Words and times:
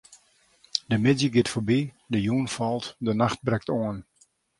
De 0.91 0.97
middei 1.03 1.29
giet 1.33 1.51
foarby, 1.53 1.79
de 2.11 2.17
jûn 2.25 2.45
falt, 2.55 2.85
de 3.05 3.11
nacht 3.21 3.39
brekt 3.47 3.69
oan. 3.81 3.97